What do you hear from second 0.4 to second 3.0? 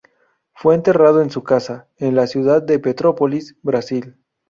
Fue enterrado en su casa, en la ciudad de